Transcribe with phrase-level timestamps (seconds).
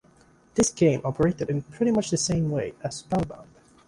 [0.55, 3.51] This game operated in pretty much the same way as Spellbound.